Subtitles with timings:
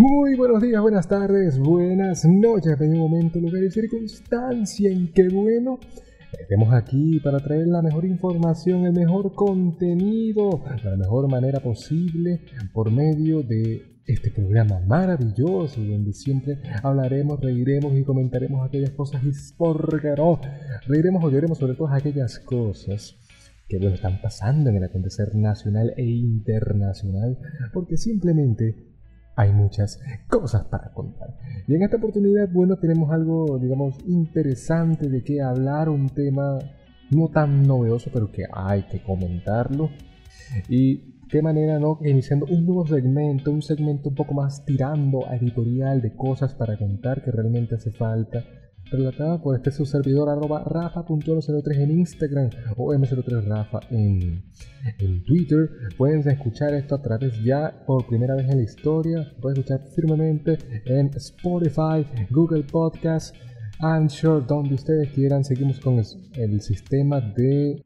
[0.00, 5.78] Muy buenos días, buenas tardes, buenas noches, un momento, lugar y circunstancia en que bueno.
[6.40, 12.40] Estemos aquí para traer la mejor información, el mejor contenido, la mejor manera posible
[12.72, 19.32] por medio de este programa maravilloso donde siempre hablaremos, reiremos y comentaremos aquellas cosas y
[20.16, 20.40] no,
[20.88, 23.16] reiremos o lloremos sobre todas aquellas cosas
[23.68, 27.36] que bueno, están pasando en el acontecer nacional e internacional
[27.74, 28.88] porque simplemente
[29.36, 31.36] hay muchas cosas para contar.
[31.66, 36.58] Y en esta oportunidad, bueno, tenemos algo, digamos, interesante de qué hablar, un tema
[37.10, 39.90] no tan novedoso, pero que hay que comentarlo.
[40.68, 41.98] Y qué manera, ¿no?
[42.04, 46.76] Iniciando un nuevo segmento, un segmento un poco más tirando a editorial de cosas para
[46.76, 48.44] contar que realmente hace falta
[48.90, 54.42] relatada por este su servidor arroba rafa.03 en Instagram o m03rafa en,
[54.98, 55.70] en Twitter.
[55.96, 59.32] Pueden escuchar esto a través ya por primera vez en la historia.
[59.40, 63.34] Pueden escuchar firmemente en Spotify, Google Podcast,
[63.80, 65.44] Anchor, donde ustedes quieran.
[65.44, 65.98] Seguimos con
[66.34, 67.84] el sistema de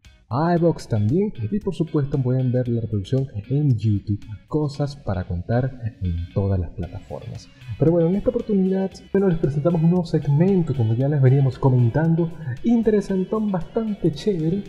[0.57, 6.29] iBox también y por supuesto pueden ver la reproducción en YouTube, cosas para contar en
[6.33, 7.49] todas las plataformas.
[7.79, 11.59] Pero bueno, en esta oportunidad bueno, les presentamos un nuevo segmento, como ya les veníamos
[11.59, 12.31] comentando,
[12.65, 14.65] interesantón, bastante chévere,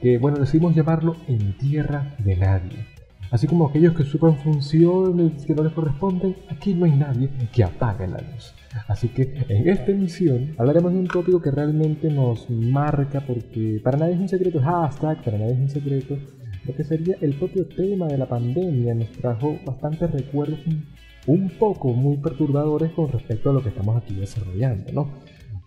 [0.00, 2.86] que bueno, decidimos llamarlo En Tierra de Nadie.
[3.30, 7.62] Así como aquellos que supan funciones que no les corresponden, aquí no hay nadie que
[7.62, 8.54] apague la luz.
[8.86, 13.98] Así que en esta emisión hablaremos de un tópico que realmente nos marca porque para
[13.98, 16.16] nadie es un secreto, hashtag, para nadie es un secreto,
[16.66, 20.60] lo que sería el propio tema de la pandemia nos trajo bastantes recuerdos
[21.26, 25.08] un poco muy perturbadores con respecto a lo que estamos aquí desarrollando, ¿no?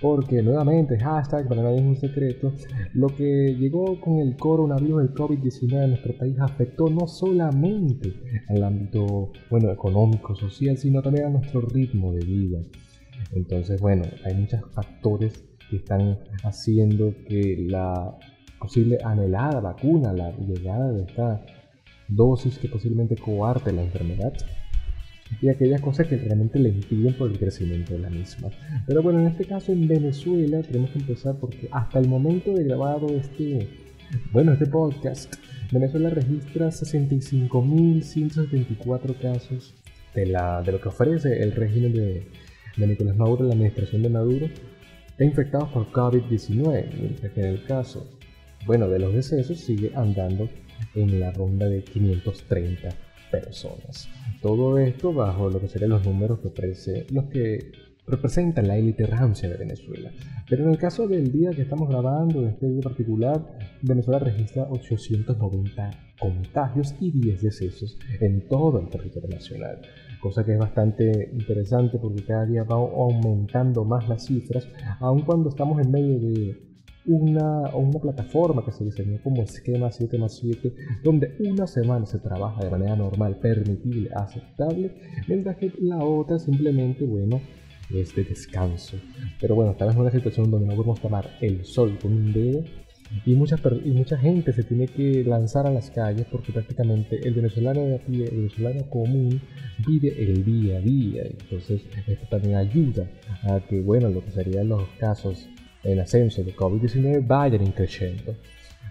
[0.01, 2.53] Porque nuevamente, hashtag, para nadie es un secreto,
[2.93, 8.13] lo que llegó con el coronavirus, el COVID-19 en nuestro país afectó no solamente
[8.49, 12.59] al ámbito, bueno, económico, social, sino también a nuestro ritmo de vida.
[13.31, 18.17] Entonces, bueno, hay muchos factores que están haciendo que la
[18.59, 21.45] posible anhelada vacuna, la llegada de esta
[22.07, 24.33] dosis que posiblemente coarte la enfermedad,
[25.41, 28.49] y aquellas cosas que realmente le impiden por el crecimiento de la misma.
[28.85, 32.65] Pero bueno, en este caso en Venezuela tenemos que empezar porque hasta el momento de
[32.65, 33.67] grabado este,
[34.31, 35.33] bueno, este podcast,
[35.71, 39.73] Venezuela registra 65.174 casos
[40.13, 42.27] de, la, de lo que ofrece el régimen de
[42.77, 44.49] de Nicolás Maduro, la administración de Maduro,
[45.17, 48.07] e infectados por COVID-19, mientras que en el caso,
[48.65, 50.49] bueno, de los decesos sigue andando
[50.95, 52.89] en la ronda de 530
[53.31, 54.09] personas.
[54.41, 57.71] Todo esto bajo lo que serían los números que ofrece, los que
[58.05, 60.11] representan la élite rancia de Venezuela.
[60.49, 64.67] Pero en el caso del día que estamos grabando, de este día particular, Venezuela registra
[64.69, 69.79] 890 contagios y 10 decesos en todo el territorio nacional
[70.23, 74.65] cosa que es bastante interesante porque cada día va aumentando más las cifras,
[75.01, 76.73] aun cuando estamos en medio de
[77.05, 80.73] una, una plataforma que se diseñó como esquema 7 más 7,
[81.03, 84.95] donde una semana se trabaja de manera normal, permitible, aceptable,
[85.27, 87.41] mientras que la otra simplemente, bueno,
[87.89, 88.95] es de descanso.
[89.41, 92.63] Pero bueno, estamos en una situación donde no podemos tomar el sol con un dedo
[93.25, 97.33] y mucha, y mucha gente se tiene que lanzar a las calles porque prácticamente el
[97.33, 99.41] venezolano de el venezolano común
[99.87, 101.23] vive el día a día.
[101.23, 103.07] Entonces esto también ayuda
[103.43, 105.47] a que, bueno, lo que serían los casos
[105.83, 108.35] en ascenso de COVID-19 vayan creciendo.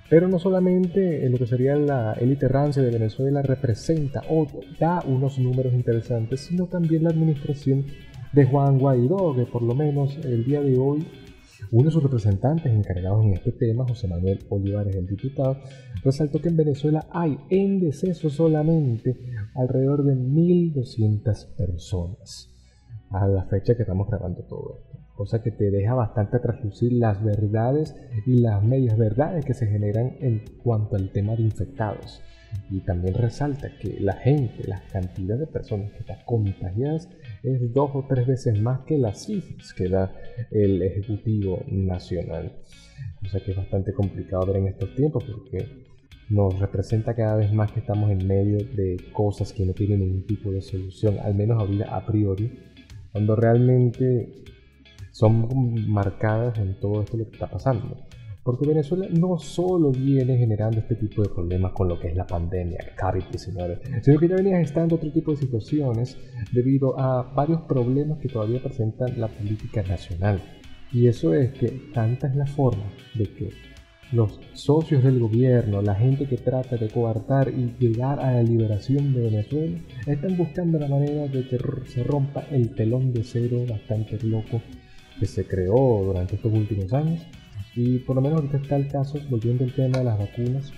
[0.08, 4.46] Pero no solamente lo que sería la élite rancia de Venezuela representa o
[4.78, 7.86] da unos números interesantes, sino también la administración
[8.32, 11.06] de Juan Guaidó, que por lo menos el día de hoy
[11.70, 15.58] uno de sus representantes encargados en este tema, José Manuel Olivares, el diputado,
[16.04, 19.16] resaltó que en Venezuela hay en deceso solamente
[19.54, 22.52] alrededor de 1.200 personas
[23.10, 24.98] a la fecha que estamos grabando todo esto.
[25.14, 27.94] Cosa que te deja bastante traslucir las verdades
[28.26, 32.22] y las medias verdades que se generan en cuanto al tema de infectados.
[32.70, 37.08] Y también resalta que la gente, la cantidad de personas que están contagiadas
[37.42, 40.14] es dos o tres veces más que las cifras que da
[40.50, 42.52] el Ejecutivo Nacional.
[43.24, 45.66] O sea que es bastante complicado ver en estos tiempos porque
[46.28, 50.26] nos representa cada vez más que estamos en medio de cosas que no tienen ningún
[50.26, 52.58] tipo de solución, al menos a priori,
[53.12, 54.42] cuando realmente
[55.10, 55.48] son
[55.88, 58.06] marcadas en todo esto lo que está pasando.
[58.42, 62.26] Porque Venezuela no solo viene generando este tipo de problemas con lo que es la
[62.26, 66.18] pandemia, el COVID-19, sino que ya venía gestando otro tipo de situaciones
[66.50, 70.40] debido a varios problemas que todavía presentan la política nacional.
[70.92, 72.84] Y eso es que tanta es la forma
[73.14, 73.50] de que
[74.10, 79.14] los socios del gobierno, la gente que trata de coartar y llegar a la liberación
[79.14, 84.18] de Venezuela, están buscando la manera de que se rompa el telón de cero bastante
[84.26, 84.60] loco
[85.18, 87.24] que se creó durante estos últimos años.
[87.74, 90.72] Y por lo menos ahorita está el caso, volviendo al tema de las vacunas,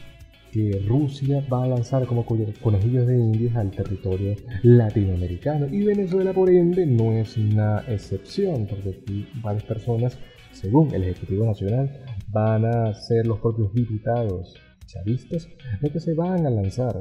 [0.52, 5.67] que Rusia va a lanzar como conejillos de indias al territorio latinoamericano.
[5.67, 10.17] Y Venezuela, por ende, no es una excepción, porque aquí varias personas,
[10.52, 14.55] según el Ejecutivo Nacional, van a ser los propios diputados
[14.87, 15.49] chavistas
[15.81, 17.00] los que se van a lanzar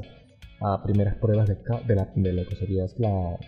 [0.60, 1.56] a primeras pruebas de,
[2.16, 3.38] de, lo que sería la,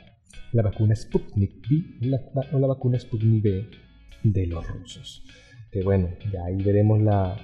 [0.52, 1.66] la vacuna Sputnik
[2.00, 2.20] la,
[2.52, 3.66] o la vacuna Sputnik B
[4.22, 5.24] de los rusos.
[5.84, 7.36] Bueno, ya ahí veremos la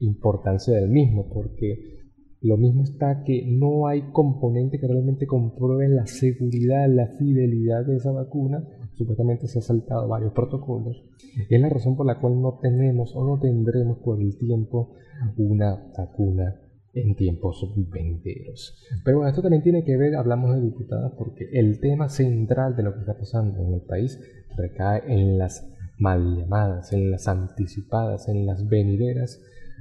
[0.00, 2.02] importancia del mismo, porque
[2.40, 7.96] lo mismo está que no hay componentes que realmente comprueben la seguridad, la fidelidad de
[7.96, 8.66] esa vacuna.
[8.94, 11.02] Supuestamente se han saltado varios protocolos.
[11.48, 14.94] Es la razón por la cual no tenemos o no tendremos por el tiempo
[15.36, 16.60] una vacuna
[16.94, 18.74] en tiempos venideros.
[19.04, 22.82] Pero bueno, esto también tiene que ver, hablamos de diputadas, porque el tema central de
[22.82, 24.20] lo que está pasando en el país
[24.56, 25.71] recae en las
[26.02, 29.40] mal llamadas, en las anticipadas, en las venideras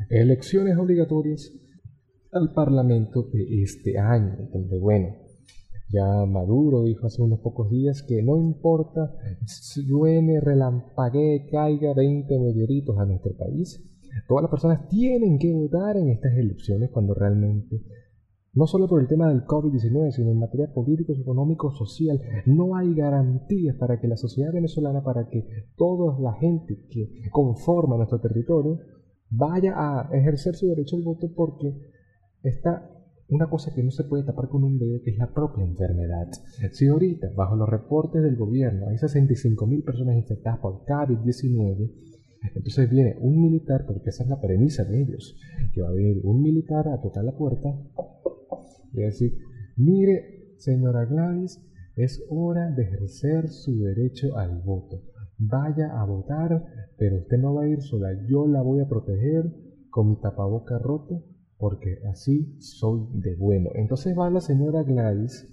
[0.09, 1.51] elecciones obligatorias
[2.31, 5.15] al Parlamento de este año, donde bueno,
[5.89, 9.13] ya Maduro dijo hace unos pocos días que no importa
[9.45, 13.83] si llueve, relampaguee, caiga 20 meteoritos a nuestro país,
[14.27, 17.81] todas las personas tienen que votar en estas elecciones cuando realmente,
[18.53, 22.93] no solo por el tema del COVID-19, sino en materia político, económico, social, no hay
[22.93, 25.45] garantías para que la sociedad venezolana, para que
[25.77, 28.79] toda la gente que conforma nuestro territorio,
[29.29, 31.77] vaya a ejercer su derecho al voto porque
[32.43, 32.89] está
[33.29, 36.27] una cosa que no se puede tapar con un dedo, que es la propia enfermedad.
[36.73, 41.89] Si ahorita, bajo los reportes del gobierno, hay 65.000 personas infectadas por COVID-19,
[42.55, 45.37] entonces viene un militar, porque esa es la premisa de ellos,
[45.73, 47.69] que va a venir un militar a tocar la puerta
[48.93, 49.37] y decir,
[49.77, 51.59] mire, señora Gladys,
[51.95, 55.01] es hora de ejercer su derecho al voto.
[55.37, 56.65] Vaya a votar,
[56.97, 59.51] pero usted no va a ir sola, yo la voy a proteger
[59.89, 61.23] con mi tapaboca roto,
[61.57, 63.69] porque así soy de bueno.
[63.75, 65.47] Entonces va la señora Gladys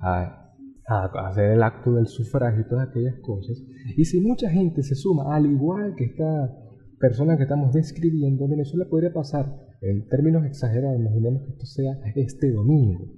[0.00, 0.52] a,
[0.86, 3.62] a, hacer el acto del sufragio y todas aquellas cosas,
[3.96, 6.63] y si mucha gente se suma, al igual que esta
[7.04, 12.50] persona que estamos describiendo, Venezuela podría pasar, en términos exagerados, imaginemos que esto sea este
[12.50, 13.12] domingo,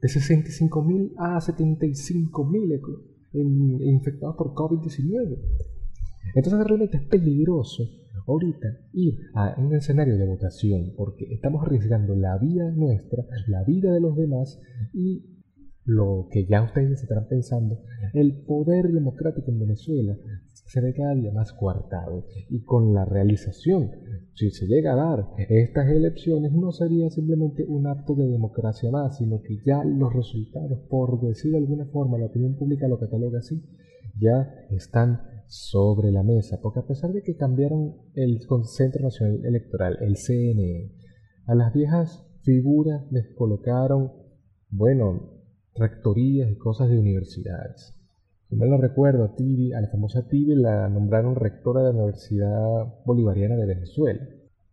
[0.00, 5.40] de 65.000 a 75.000 infectados por COVID-19.
[6.36, 7.82] Entonces realmente es peligroso
[8.28, 13.92] ahorita ir a un escenario de votación porque estamos arriesgando la vida nuestra, la vida
[13.92, 14.60] de los demás
[14.94, 15.35] y
[15.86, 17.80] lo que ya ustedes estarán pensando,
[18.12, 20.18] el poder democrático en Venezuela
[20.52, 23.92] se ve cada día más coartado y con la realización,
[24.34, 29.16] si se llega a dar estas elecciones, no sería simplemente un acto de democracia más,
[29.16, 33.38] sino que ya los resultados, por decir de alguna forma, la opinión pública lo cataloga
[33.38, 33.62] así,
[34.18, 39.98] ya están sobre la mesa, porque a pesar de que cambiaron el Centro Nacional Electoral,
[40.00, 40.90] el CNE,
[41.46, 44.12] a las viejas figuras les colocaron,
[44.68, 45.35] bueno,
[45.78, 47.94] rectorías y cosas de universidades.
[48.48, 51.98] Si mal no recuerdo, a, Tibi, a la famosa Tibi la nombraron rectora de la
[51.98, 54.20] Universidad Bolivariana de Venezuela.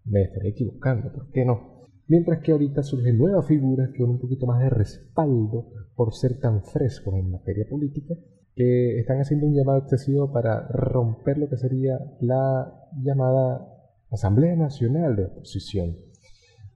[0.06, 1.88] Me estaré equivocando, ¿por qué no?
[2.08, 6.63] Mientras que ahorita surgen nuevas figuras con un poquito más de respaldo por ser tan
[6.63, 8.13] frescos en materia política,
[8.56, 13.68] que están haciendo un llamado excesivo para romper lo que sería la llamada
[14.12, 15.98] Asamblea Nacional de Oposición.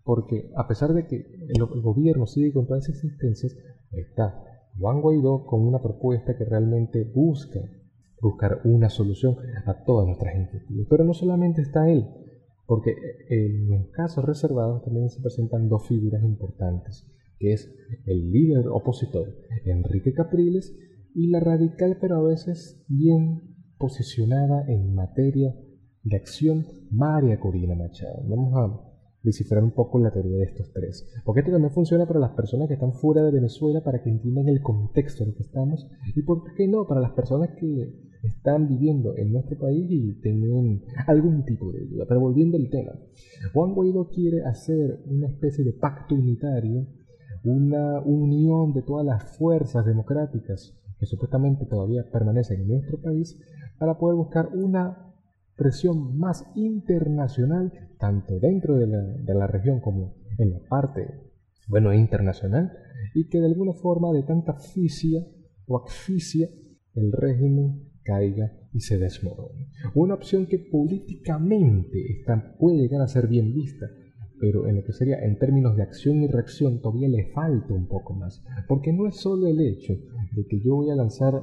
[0.04, 3.56] Porque a pesar de que el, el gobierno sigue con todas esas existencias,
[3.92, 4.44] está
[4.80, 7.60] Juan Guaidó con una propuesta que realmente busca
[8.22, 10.88] buscar una solución a todas nuestras inquietudes.
[10.90, 12.08] Pero no solamente está él,
[12.66, 12.96] porque
[13.30, 17.08] en los casos reservados también se presentan dos figuras importantes,
[17.40, 17.72] que es
[18.06, 20.76] el líder opositor, Enrique Capriles,
[21.14, 25.56] y la radical pero a veces bien posicionada en materia
[26.04, 28.24] de acción, María Corina Machado.
[28.28, 31.08] Vamos descifrar un poco la teoría de estos tres.
[31.26, 34.48] Porque esto también funciona para las personas que están fuera de Venezuela para que entiendan
[34.48, 37.94] el contexto en el que estamos y por qué no para las personas que
[38.24, 42.06] están viviendo en nuestro país y tienen algún tipo de duda.
[42.08, 42.94] Pero volviendo al tema,
[43.54, 46.88] Juan Guaidó quiere hacer una especie de pacto unitario,
[47.44, 53.40] una unión de todas las fuerzas democráticas que supuestamente todavía permanecen en nuestro país
[53.78, 55.07] para poder buscar una
[55.58, 61.08] presión más internacional, tanto dentro de la, región como en la parte,
[61.68, 62.72] bueno, internacional,
[63.14, 65.26] y que de alguna forma de tanta asfixia
[65.66, 66.48] o asfixia
[66.94, 69.68] el régimen caiga y se desmorone.
[69.96, 72.24] Una opción que políticamente
[72.60, 73.88] puede llegar a ser bien vista,
[74.40, 77.88] pero en lo que sería en términos de acción y reacción todavía le falta un
[77.88, 81.34] poco más, porque no es solo el hecho de que yo voy a lanzar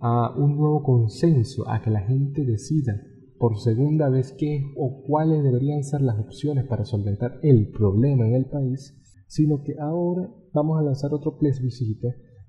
[0.00, 3.00] a un nuevo consenso, a que la gente decida
[3.42, 8.36] por segunda vez qué o cuáles deberían ser las opciones para solventar el problema en
[8.36, 8.96] el país,
[9.26, 12.06] sino que ahora vamos a lanzar otro plebiscito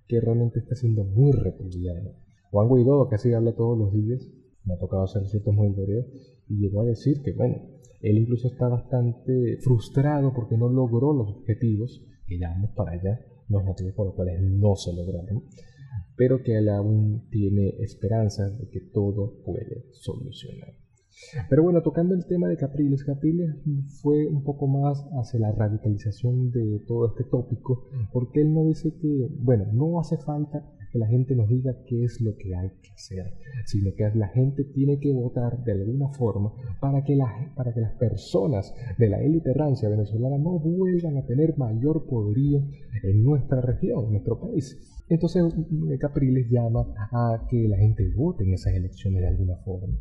[0.07, 2.13] que realmente está siendo muy repudiado.
[2.51, 4.21] Juan Guaidó, que así habla todos los días,
[4.65, 6.05] me ha tocado hacer ciertos monitoreos,
[6.47, 7.55] y llegó a decir que, bueno,
[8.03, 13.19] él incluso está bastante frustrado porque no logró los objetivos, que ya para allá,
[13.49, 15.41] los motivos por los cuales no se lograron,
[16.15, 20.82] pero que él aún tiene esperanza de que todo puede solucionar.
[21.49, 23.55] Pero bueno, tocando el tema de Capriles, Capriles
[24.01, 28.93] fue un poco más hacia la radicalización de todo este tópico, porque él no dice
[28.95, 32.69] que, bueno, no hace falta que la gente nos diga qué es lo que hay
[32.81, 33.33] que hacer,
[33.65, 37.17] sino que la gente tiene que votar de alguna forma para que,
[37.55, 42.61] para que las personas de la élite rancia venezolana no vuelvan a tener mayor poderío
[43.01, 44.77] en nuestra región, en nuestro país.
[45.09, 45.43] Entonces
[45.99, 49.97] Capriles llama a que la gente vote en esas elecciones de alguna forma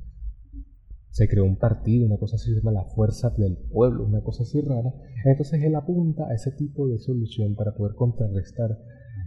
[1.13, 4.45] se creó un partido, una cosa así se llama la fuerza del pueblo, una cosa
[4.45, 4.95] así rara.
[5.27, 8.79] Entonces él apunta a ese tipo de solución para poder contrarrestar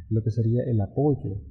[0.10, 1.42] lo que sería el apoyo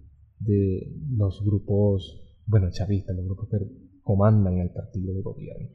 [0.40, 3.58] de los grupos, bueno, chavistas, los grupos que
[4.02, 5.68] comandan el partido de gobierno.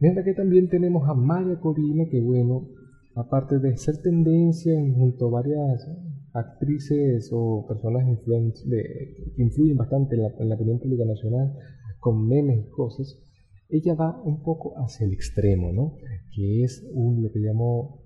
[0.00, 2.70] Mientras que también tenemos a María Corina, que bueno,
[3.14, 5.88] aparte de ser tendencia en junto a varias
[6.32, 11.54] actrices o personas de, que influyen bastante en la opinión pública nacional,
[12.00, 13.16] con memes y cosas,
[13.72, 15.96] ella va un poco hacia el extremo, ¿no?
[16.34, 18.02] Que es un, lo que llamó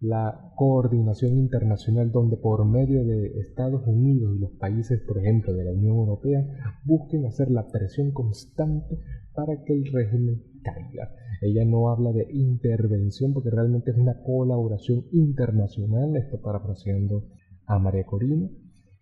[0.00, 5.64] la coordinación internacional donde por medio de Estados Unidos y los países, por ejemplo, de
[5.64, 6.46] la Unión Europea,
[6.84, 8.96] busquen hacer la presión constante
[9.34, 11.12] para que el régimen caiga.
[11.42, 17.26] Ella no habla de intervención porque realmente es una colaboración internacional, esto parafraseando
[17.66, 18.48] a María Corina,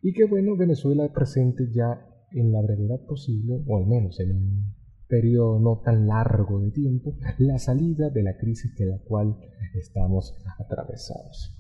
[0.01, 4.76] y que bueno, Venezuela presente ya en la brevedad posible, o al menos en un
[5.09, 9.37] periodo no tan largo de tiempo, la salida de la crisis de la cual
[9.75, 11.53] estamos atravesados.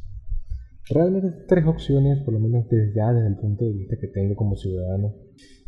[0.89, 4.55] Realmente tres opciones, por lo menos desde desde el punto de vista que tengo como
[4.55, 5.15] ciudadano.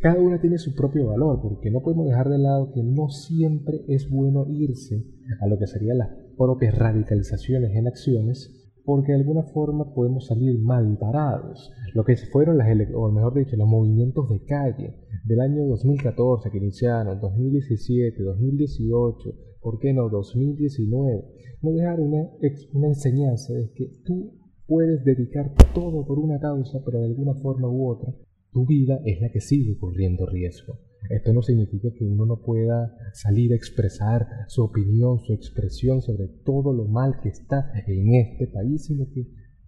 [0.01, 3.85] Cada una tiene su propio valor, porque no podemos dejar de lado que no siempre
[3.89, 5.05] es bueno irse
[5.41, 8.58] a lo que serían las propias radicalizaciones en acciones,
[8.88, 11.71] porque de alguna forma podemos salir mal parados.
[11.92, 14.95] Lo que fueron las, o mejor dicho, los movimientos de calle,
[15.26, 21.23] del año 2014 que iniciaron, 2017, 2018, ¿por qué no 2019?
[21.61, 22.30] No dejar una,
[22.73, 24.33] una enseñanza de que tú
[24.66, 28.14] puedes dedicar todo por una causa, pero de alguna forma u otra,
[28.52, 30.78] tu vida es la que sigue corriendo riesgo.
[31.11, 36.28] Esto no significa que uno no pueda salir a expresar su opinión, su expresión sobre
[36.45, 39.26] todo lo mal que está en este país, sino que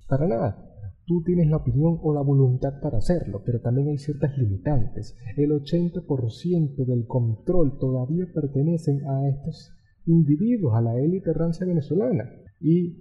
[0.08, 0.66] para nada
[1.06, 5.16] tú tienes la opinión o la voluntad para hacerlo, pero también hay ciertas limitantes.
[5.36, 9.72] El 80% del control todavía pertenecen a estos
[10.06, 12.30] individuos, a la élite rancia venezolana.
[12.60, 12.96] Y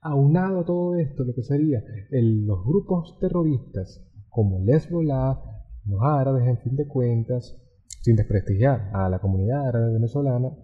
[0.00, 4.04] aunado a todo esto, lo que sería los grupos terroristas
[4.36, 5.40] como Hezbollah,
[5.86, 7.56] los árabes, en fin de cuentas,
[8.02, 10.54] sin desprestigiar a la comunidad árabe venezolana,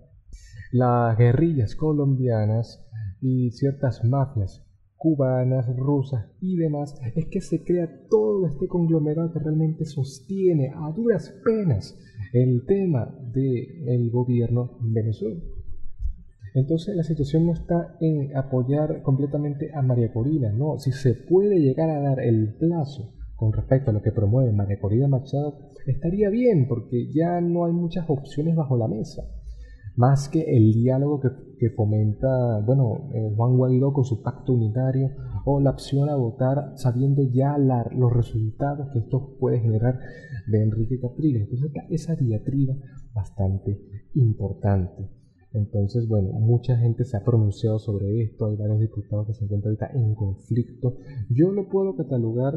[0.72, 2.86] las guerrillas colombianas
[3.22, 4.62] y ciertas mafias
[4.98, 10.92] cubanas, rusas y demás, es que se crea todo este conglomerado que realmente sostiene a
[10.92, 11.98] duras penas
[12.34, 15.40] el tema del gobierno Venezuela.
[16.54, 21.58] Entonces la situación no está en apoyar completamente a María Corina, no, si se puede
[21.58, 26.30] llegar a dar el plazo con respecto a lo que promueve María Corina Machado, estaría
[26.30, 29.24] bien porque ya no hay muchas opciones bajo la mesa
[29.96, 31.20] más que el diálogo
[31.58, 35.10] que, fomenta, bueno, eh, Juan Guaidó con su pacto unitario
[35.44, 39.98] o la opción a votar sabiendo ya los resultados que esto puede generar
[40.46, 41.42] de Enrique Capriles.
[41.42, 42.74] Entonces, esa diatriba
[43.12, 43.80] bastante
[44.14, 45.10] importante.
[45.52, 49.74] Entonces, bueno, mucha gente se ha pronunciado sobre esto, hay varios diputados que se encuentran
[49.74, 50.96] ahorita en conflicto.
[51.28, 52.54] Yo lo puedo catalogar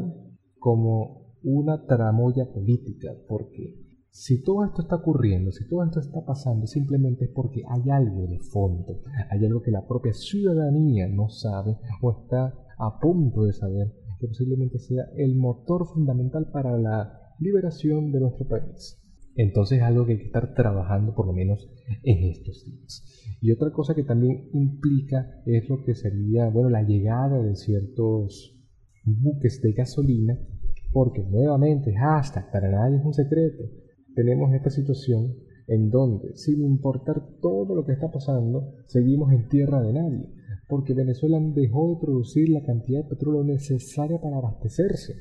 [0.66, 3.76] como una tramoya política, porque
[4.10, 8.26] si todo esto está ocurriendo, si todo esto está pasando, simplemente es porque hay algo
[8.26, 13.52] de fondo, hay algo que la propia ciudadanía no sabe o está a punto de
[13.52, 19.00] saber, que posiblemente sea el motor fundamental para la liberación de nuestro país.
[19.36, 21.70] Entonces es algo que hay que estar trabajando por lo menos
[22.02, 23.04] en estos días.
[23.40, 28.56] Y otra cosa que también implica es lo que sería, bueno, la llegada de ciertos
[29.06, 30.36] buques de gasolina,
[30.92, 33.64] porque nuevamente, hasta para nadie es un secreto,
[34.14, 35.34] tenemos esta situación
[35.66, 40.32] en donde, sin importar todo lo que está pasando, seguimos en tierra de nadie,
[40.68, 45.14] porque Venezuela dejó de producir la cantidad de petróleo necesaria para abastecerse.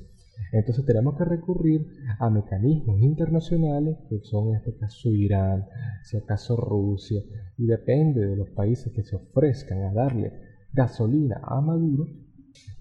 [0.52, 1.88] Entonces tenemos que recurrir
[2.20, 5.66] a mecanismos internacionales, que son en este caso Irán,
[6.04, 7.22] si acaso Rusia,
[7.58, 10.32] y depende de los países que se ofrezcan a darle
[10.74, 12.08] gasolina a Maduro,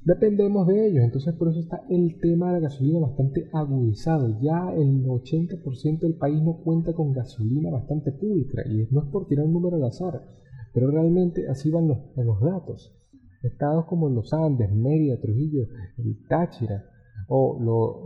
[0.04, 1.04] dependemos de ellos.
[1.04, 4.38] Entonces por eso está el tema de la gasolina bastante agudizado.
[4.40, 9.26] Ya el 80% del país no cuenta con gasolina bastante pública, y no es por
[9.26, 10.23] tirar un número al azar,
[10.73, 12.95] pero realmente así van los, los datos.
[13.43, 15.66] Estados como los Andes, Mérida, Trujillo,
[15.99, 16.85] el Táchira,
[17.28, 17.59] o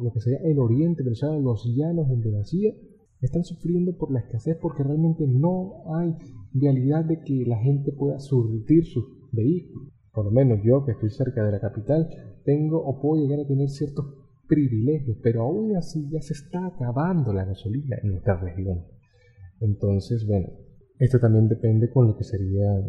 [0.02, 2.72] lo, que sería el oriente venezolano, los llanos en demasía,
[3.20, 6.14] están sufriendo por la escasez porque realmente no hay
[6.54, 9.92] realidad de que la gente pueda surtir sus vehículos.
[10.18, 12.08] Por lo menos yo que estoy cerca de la capital
[12.44, 14.04] tengo o puedo llegar a tener ciertos
[14.48, 18.84] privilegios, pero aún así ya se está acabando la gasolina en nuestra región.
[19.60, 20.48] Entonces, bueno,
[20.98, 22.84] esto también depende con lo que sería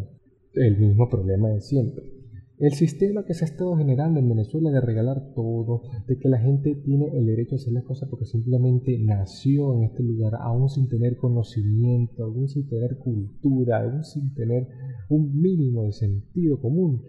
[0.56, 2.20] el mismo problema de siempre
[2.60, 6.40] el sistema que se ha estado generando en Venezuela de regalar todo, de que la
[6.40, 10.68] gente tiene el derecho a hacer las cosas porque simplemente nació en este lugar, aún
[10.68, 14.68] sin tener conocimiento, aún sin tener cultura, aún sin tener
[15.08, 17.04] un mínimo de sentido común,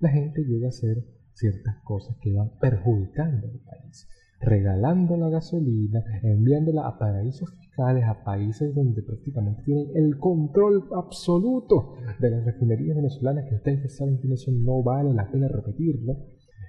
[0.00, 4.08] la gente llega a hacer ciertas cosas que van perjudicando al país
[4.40, 11.94] regalando la gasolina, enviándola a paraísos fiscales, a países donde prácticamente tienen el control absoluto
[12.18, 16.16] de las refinerías venezolanas, que ustedes saben que eso no vale la pena repetirlo.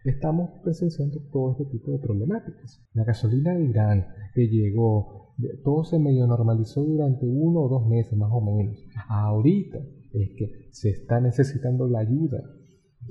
[0.03, 2.83] Estamos presenciando todo este tipo de problemáticas.
[2.93, 8.17] La gasolina de Irán que llegó, todo se medio normalizó durante uno o dos meses
[8.17, 8.83] más o menos.
[9.07, 12.43] Ahorita es que se está necesitando la ayuda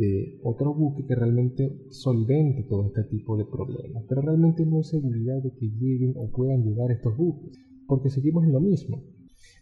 [0.00, 4.02] de otro buque que realmente solvente todo este tipo de problemas.
[4.08, 7.52] Pero realmente no hay seguridad de que lleguen o puedan llegar estos buques,
[7.86, 9.02] porque seguimos en lo mismo.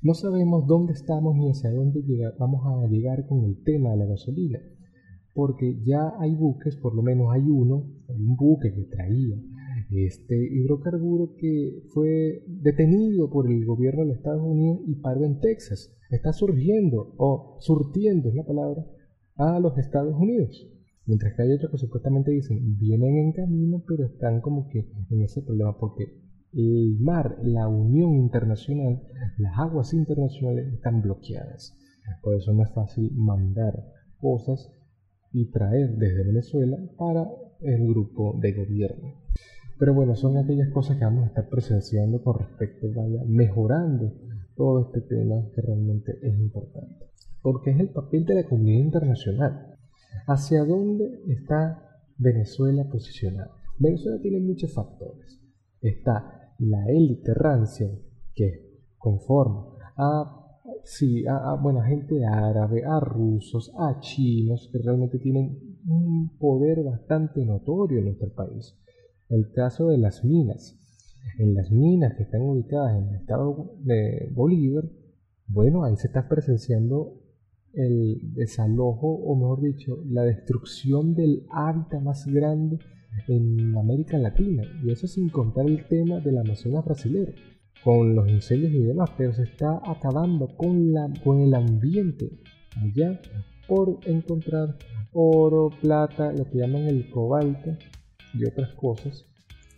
[0.00, 2.00] No sabemos dónde estamos ni hacia dónde
[2.38, 4.60] vamos a llegar con el tema de la gasolina,
[5.34, 9.36] porque ya hay buques, por lo menos hay uno, hay un buque que traía
[9.90, 15.92] este hidrocarburo que fue detenido por el gobierno de Estados Unidos y paró en Texas.
[16.10, 18.86] Está surgiendo, o surtiendo es la palabra,
[19.38, 20.66] a los Estados Unidos.
[21.06, 25.22] Mientras que hay otros que supuestamente dicen vienen en camino, pero están como que en
[25.22, 26.20] ese problema porque
[26.52, 29.00] el mar, la unión internacional,
[29.38, 31.74] las aguas internacionales están bloqueadas.
[32.22, 33.84] Por eso no es fácil mandar
[34.18, 34.72] cosas
[35.32, 39.14] y traer desde Venezuela para el grupo de gobierno.
[39.78, 44.12] Pero bueno, son aquellas cosas que vamos a estar presenciando con respecto, vaya, mejorando
[44.56, 47.07] todo este tema que realmente es importante
[47.50, 49.74] porque es el papel de la comunidad internacional.
[50.26, 51.82] ¿Hacia dónde está
[52.18, 53.52] Venezuela posicionada?
[53.78, 55.40] Venezuela tiene muchos factores.
[55.80, 57.88] Está la élite rancia,
[58.34, 59.64] que conforma
[59.96, 66.84] a, sí, a, buena gente árabe, a rusos, a chinos, que realmente tienen un poder
[66.84, 68.76] bastante notorio en nuestro país.
[69.30, 70.78] El caso de las minas.
[71.38, 74.84] En las minas que están ubicadas en el estado de Bolívar,
[75.46, 77.17] bueno, ahí se está presenciando
[77.78, 82.78] el desalojo, o mejor dicho, la destrucción del hábitat más grande
[83.28, 84.62] en América Latina.
[84.82, 87.32] Y eso sin contar el tema del Amazonas brasileño,
[87.84, 92.28] con los incendios y demás, pero se está acabando con, la, con el ambiente
[92.76, 93.20] allá
[93.68, 94.76] por encontrar
[95.12, 97.76] oro, plata, lo que llaman el cobalto
[98.34, 99.24] y otras cosas,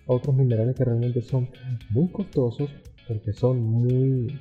[0.06, 1.50] otros minerales que realmente son
[1.90, 2.70] muy costosos
[3.06, 4.38] porque son muy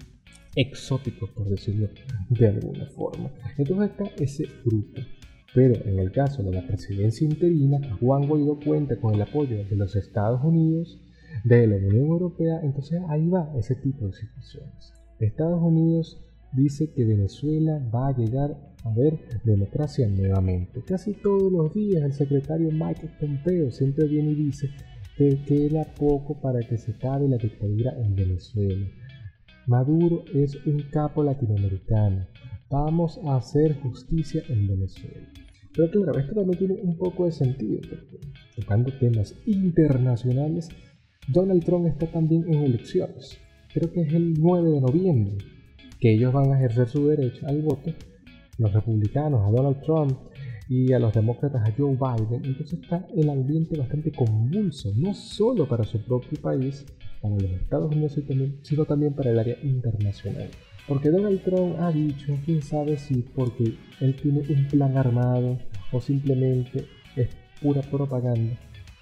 [0.56, 1.90] exóticos, por decirlo
[2.30, 3.32] de alguna forma.
[3.58, 5.02] Entonces está ese grupo.
[5.54, 9.76] Pero en el caso de la presidencia interina, Juan Guaidó cuenta con el apoyo de
[9.76, 11.00] los Estados Unidos,
[11.44, 14.94] de la Unión Europea, entonces ahí va ese tipo de situaciones.
[15.20, 20.82] Estados Unidos dice que Venezuela va a llegar a ver democracia nuevamente.
[20.84, 24.70] Casi todos los días el secretario Michael Pompeo siempre viene y dice
[25.18, 28.88] que queda poco para que se acabe la dictadura en Venezuela.
[29.70, 32.26] Maduro es un capo latinoamericano.
[32.72, 35.28] Vamos a hacer justicia en Venezuela.
[35.76, 38.20] Pero claro, esto también tiene un poco de sentido, porque
[38.56, 40.70] tocando temas internacionales,
[41.28, 43.38] Donald Trump está también en elecciones.
[43.72, 45.38] Creo que es el 9 de noviembre
[46.00, 47.94] que ellos van a ejercer su derecho al voto,
[48.58, 50.18] los republicanos a Donald Trump
[50.68, 52.44] y a los demócratas a Joe Biden.
[52.44, 56.88] Entonces está el ambiente bastante convulso, no solo para su propio país,
[57.22, 58.20] para los Estados Unidos
[58.64, 60.50] sino también para el área internacional.
[60.88, 65.58] Porque Donald Trump ha dicho, quién sabe si porque él tiene un plan armado
[65.92, 67.30] o simplemente es
[67.62, 68.56] pura propaganda,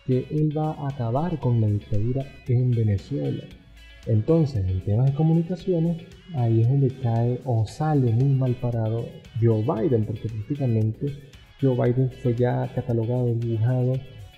[0.06, 3.44] que él va a acabar con la dictadura en Venezuela.
[4.06, 6.02] Entonces, en temas de comunicaciones,
[6.34, 9.06] ahí es donde cae o sale muy mal parado
[9.42, 11.08] Joe Biden, porque prácticamente
[11.62, 13.94] Joe Biden fue ya catalogado, dibujado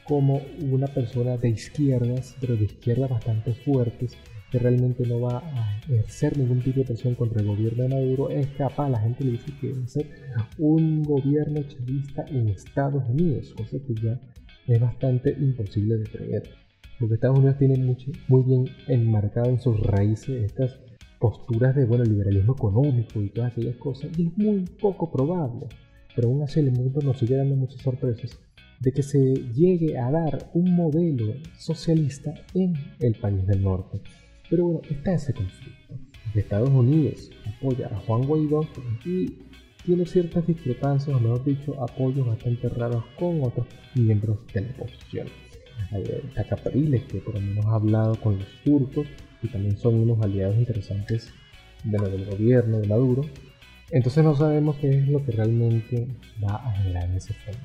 [0.10, 0.42] como
[0.72, 4.18] una persona de izquierdas, pero de izquierdas bastante fuertes,
[4.52, 8.32] que realmente no va a ejercer ningún tipo de presión contra el gobierno de Maduro,
[8.32, 10.08] es capaz, la gente le dice que va a ser
[10.58, 14.20] un gobierno chavista en Estados Unidos, cosa que ya
[14.68, 16.50] es bastante imposible de creer.
[17.00, 20.80] Porque Estados Unidos tiene mucho, muy bien enmarcado en sus raíces estas
[21.20, 25.68] posturas de bueno, liberalismo económico y todas aquellas cosas, y es muy poco probable,
[26.16, 28.40] pero aún así el mundo nos sigue dando muchas sorpresas
[28.80, 29.20] de que se
[29.54, 34.02] llegue a dar un modelo socialista en el país del norte.
[34.50, 35.96] Pero bueno, está ese conflicto.
[36.36, 38.68] Estados Unidos apoya a Juan Guaidó
[39.06, 39.34] y
[39.86, 45.28] tiene ciertas discrepancias, o mejor dicho, apoyos bastante raros con otros miembros de la oposición.
[46.28, 49.08] Está Capriles, que por lo menos ha hablado con los turcos
[49.42, 51.34] y también son unos aliados interesantes
[51.84, 53.22] de del gobierno de Maduro.
[53.92, 56.08] Entonces no sabemos qué es lo que realmente
[56.44, 57.60] va a generar en ese fondo.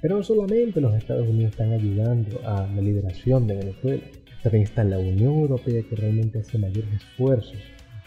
[0.00, 4.02] Pero no solamente los Estados Unidos están ayudando a la liberación de Venezuela,
[4.42, 7.58] también está la Unión Europea que realmente hace mayores esfuerzos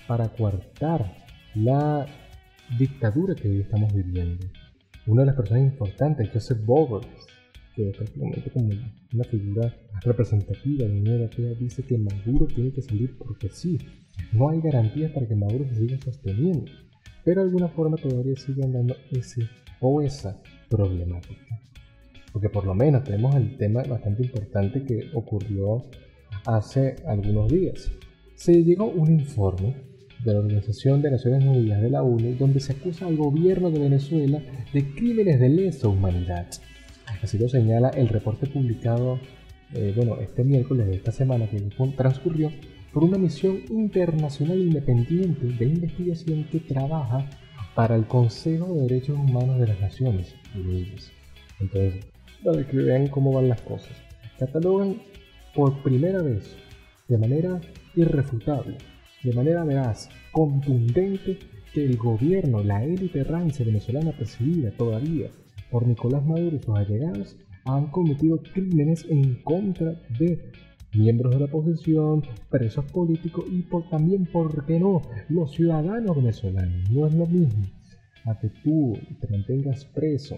[0.08, 2.08] para coartar la
[2.80, 4.44] dictadura que hoy estamos viviendo.
[5.06, 7.08] Una de las personas importantes, Joseph Borrell,
[7.76, 8.70] que prácticamente como
[9.14, 13.78] una figura representativa de la Unión Europea, dice que Maduro tiene que salir porque sí.
[14.32, 16.72] No hay garantías para que Maduro se siga sosteniendo,
[17.24, 19.48] pero de alguna forma todavía sigue andando ese
[19.80, 21.53] o esa problemática.
[22.34, 25.84] Porque por lo menos tenemos el tema bastante importante que ocurrió
[26.46, 27.92] hace algunos días.
[28.36, 29.76] Se llegó un informe
[30.26, 33.80] de la Organización de Naciones Unidas de la ONU donde se acusa al gobierno de
[33.80, 34.42] Venezuela
[34.74, 36.48] de crímenes de lesa humanidad.
[37.22, 39.20] Así lo señala el reporte publicado
[39.74, 41.60] eh, bueno, este miércoles de esta semana que
[41.98, 42.52] transcurrió
[42.94, 47.28] por una misión internacional independiente de investigación que trabaja
[47.74, 51.12] para el Consejo de Derechos Humanos de las Naciones Unidas.
[51.60, 52.06] Entonces,
[52.44, 53.92] para que vean cómo van las cosas.
[54.38, 54.98] Catalogan
[55.56, 56.56] por primera vez,
[57.08, 57.62] de manera
[57.96, 58.78] irrefutable,
[59.24, 61.40] de manera veraz, contundente,
[61.74, 65.30] que el gobierno, la élite rancia venezolana presidida todavía
[65.72, 70.52] por Nicolás Maduro y sus allegados, han cometido crímenes en contra de
[70.94, 76.90] miembros de la oposición, presos políticos y también, ¿por qué no?, los ciudadanos venezolanos.
[76.92, 77.66] No es lo mismo
[78.26, 80.38] a que tú te mantengas preso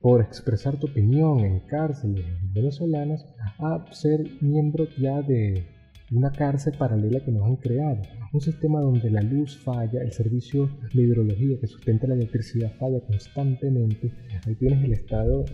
[0.00, 3.26] por expresar tu opinión en cárceles venezolanas
[3.58, 5.66] a ser miembro ya de
[6.12, 8.02] una cárcel paralela que nos han creado.
[8.32, 13.00] Un sistema donde la luz falla, el servicio de hidrología que sustenta la electricidad falla
[13.00, 14.12] constantemente.
[14.46, 15.44] Ahí tienes el estado,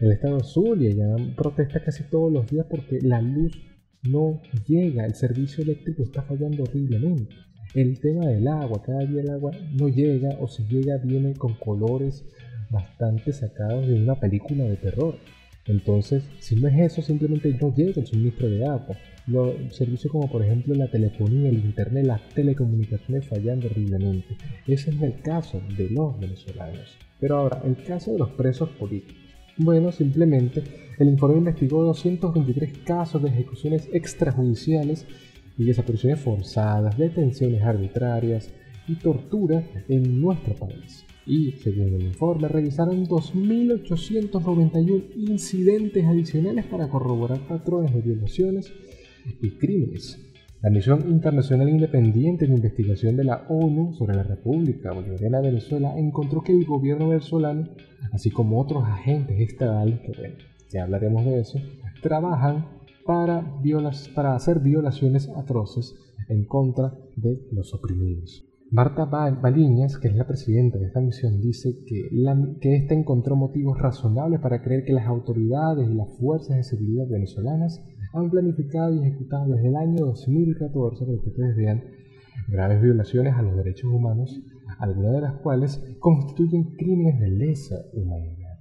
[0.00, 3.52] el estado Zulia, ya protesta casi todos los días porque la luz
[4.02, 7.34] no llega, el servicio eléctrico está fallando horriblemente.
[7.74, 11.54] El tema del agua, cada día el agua no llega o si llega viene con
[11.54, 12.24] colores
[12.70, 15.16] bastante sacados de una película de terror.
[15.66, 18.96] Entonces, si no es eso, simplemente no llega el suministro de agua.
[19.26, 24.36] Los servicios como por ejemplo la telefonía, el internet, las telecomunicaciones fallando horriblemente.
[24.66, 26.96] Ese es el caso de los venezolanos.
[27.18, 29.16] Pero ahora, el caso de los presos políticos.
[29.58, 30.62] Bueno, simplemente
[30.98, 35.06] el informe investigó 223 casos de ejecuciones extrajudiciales
[35.58, 38.50] y desapariciones forzadas, detenciones arbitrarias
[38.86, 47.40] y tortura en nuestro país y, según el informe, revisaron 2.891 incidentes adicionales para corroborar
[47.48, 48.72] patrones de violaciones
[49.42, 50.22] y crímenes.
[50.62, 55.98] La Misión Internacional Independiente de Investigación de la ONU sobre la República Bolivariana de Venezuela
[55.98, 57.68] encontró que el gobierno venezolano,
[58.12, 60.36] así como otros agentes estatales, que bueno,
[60.70, 61.60] ya hablaremos de eso,
[62.02, 62.68] trabajan
[63.04, 63.60] para,
[64.14, 65.94] para hacer violaciones atroces
[66.28, 68.44] en contra de los oprimidos.
[68.72, 72.08] Marta Baliñas, que es la presidenta de esta misión, dice que,
[72.60, 77.06] que ésta encontró motivos razonables para creer que las autoridades y las fuerzas de seguridad
[77.08, 77.80] venezolanas
[78.12, 81.84] han planificado y ejecutado desde el año 2014, para que ustedes vean,
[82.48, 84.36] graves violaciones a los derechos humanos,
[84.78, 88.58] algunas de las cuales constituyen crímenes de lesa humanidad.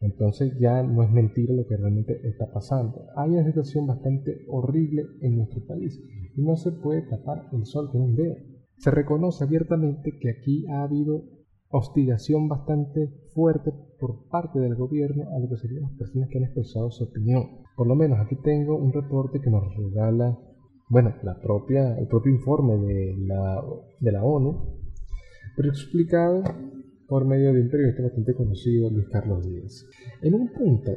[0.00, 3.06] Entonces ya no es mentira lo que realmente está pasando.
[3.16, 6.00] Hay una situación bastante horrible en nuestro país
[6.36, 8.36] y no se puede tapar el sol con un dedo.
[8.82, 11.22] Se reconoce abiertamente que aquí ha habido
[11.68, 16.44] hostigación bastante fuerte por parte del gobierno a lo que serían las personas que han
[16.44, 17.44] expresado su opinión.
[17.76, 20.36] Por lo menos aquí tengo un reporte que nos regala,
[20.88, 23.62] bueno, la propia, el propio informe de la,
[24.00, 24.80] de la ONU,
[25.56, 26.42] pero explicado
[27.06, 29.86] por medio de un periodista bastante conocido, Luis Carlos Díaz.
[30.22, 30.90] En un punto,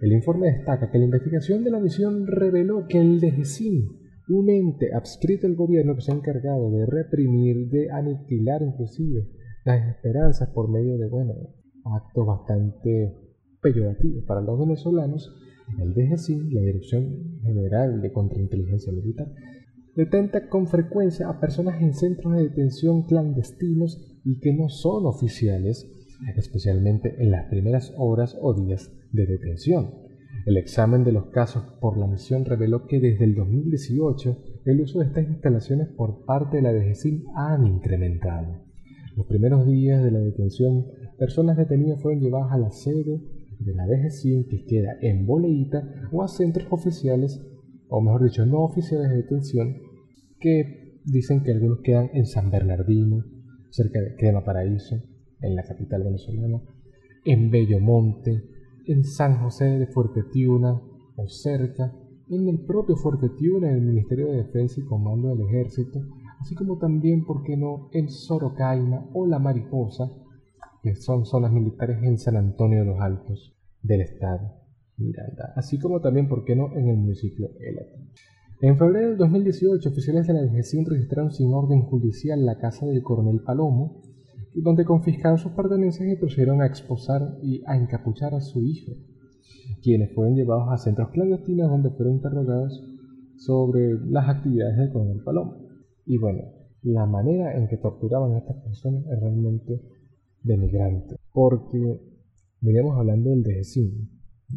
[0.00, 3.97] el informe destaca que la investigación de la misión reveló que el DGCIN
[4.28, 9.28] un ente adscrito al gobierno que se ha encargado de reprimir, de aniquilar inclusive
[9.64, 11.34] las esperanzas por medio de, bueno,
[11.84, 13.14] actos bastante
[13.60, 15.34] peyorativos para los venezolanos,
[15.80, 19.28] el DGCIN, la Dirección General de Contrainteligencia Militar,
[19.94, 25.90] detenta con frecuencia a personas en centros de detención clandestinos y que no son oficiales,
[26.36, 30.07] especialmente en las primeras horas o días de detención.
[30.46, 34.98] El examen de los casos por la misión reveló que desde el 2018 el uso
[34.98, 38.62] de estas instalaciones por parte de la DGCIN han incrementado.
[39.16, 40.86] Los primeros días de la detención,
[41.18, 43.20] personas detenidas fueron llevadas a la sede
[43.58, 47.40] de la DGCIN que queda en Boleíta o a centros oficiales,
[47.88, 49.76] o mejor dicho, no oficiales de detención,
[50.40, 53.24] que dicen que algunos quedan en San Bernardino,
[53.70, 54.96] cerca de Crema Paraíso,
[55.40, 56.62] en la capital venezolana,
[57.24, 58.44] en Bellomonte,
[58.88, 60.80] en San José de Fuerte Tiuna
[61.16, 61.94] o cerca,
[62.28, 66.00] en el propio Fuerte Tiuna, en el Ministerio de Defensa y Comando del Ejército,
[66.40, 70.10] así como también, ¿por qué no?, en Sorocaina o La Mariposa,
[70.82, 74.52] que son zonas militares en San Antonio de los Altos del estado
[74.96, 78.10] Miranda, así como también, ¿por qué no?, en el municipio Elati.
[78.60, 83.04] En febrero del 2018, oficiales de la DGCIN registraron sin orden judicial la casa del
[83.04, 84.02] coronel Palomo,
[84.62, 88.92] donde confiscaron sus pertenencias y procedieron a exposar y a encapuchar a su hijo,
[89.82, 92.82] quienes fueron llevados a centros clandestinos donde fueron interrogados
[93.36, 95.58] sobre las actividades del coronel Palomo.
[96.06, 96.42] Y bueno,
[96.82, 99.82] la manera en que torturaban a estas personas es realmente
[100.42, 102.00] denigrante, porque
[102.60, 104.10] veníamos hablando del DGCIN.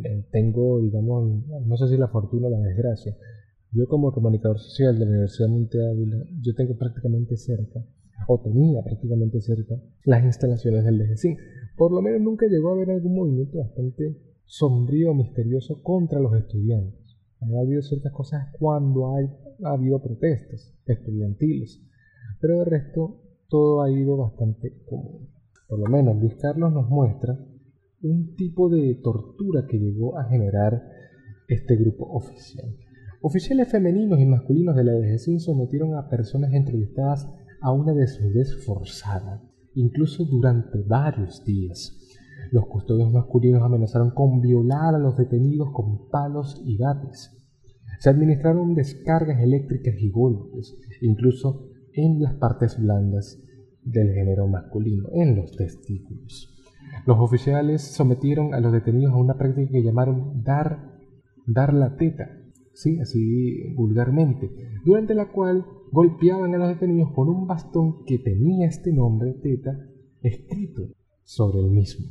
[0.04, 3.16] Eh, tengo, digamos, no sé si la fortuna o la desgracia.
[3.72, 7.82] Yo como comunicador social de la Universidad de Monte Ávila, yo tengo prácticamente cerca
[8.27, 11.38] o tenía prácticamente cerca las instalaciones del DGCIN.
[11.77, 16.36] Por lo menos nunca llegó a haber algún movimiento bastante sombrío o misterioso contra los
[16.36, 16.99] estudiantes.
[17.41, 21.81] Ha habido ciertas cosas cuando ha habido protestas estudiantiles,
[22.39, 25.29] pero de resto todo ha ido bastante común.
[25.67, 27.38] Por lo menos Luis Carlos nos muestra
[28.03, 30.84] un tipo de tortura que llegó a generar
[31.47, 32.75] este grupo oficial.
[33.21, 37.27] Oficiales femeninos y masculinos de la DGCIN sometieron a personas entrevistadas
[37.62, 39.41] a una desnudez forzada,
[39.76, 41.97] incluso durante varios días.
[42.52, 47.38] Los custodios masculinos amenazaron con violar a los detenidos con palos y gates.
[48.00, 53.38] Se administraron descargas eléctricas y golpes, incluso en las partes blandas
[53.84, 56.50] del género masculino, en los testículos.
[57.06, 60.97] Los oficiales sometieron a los detenidos a una práctica que llamaron dar,
[61.45, 62.40] dar la teta,
[62.73, 62.99] ¿sí?
[62.99, 64.49] así vulgarmente,
[64.86, 69.77] durante la cual golpeaban a los detenidos con un bastón que tenía este nombre, teta,
[70.21, 70.89] escrito
[71.23, 72.07] sobre el mismo.